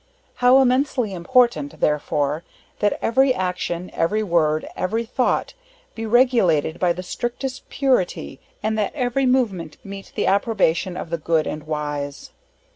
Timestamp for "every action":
3.03-3.91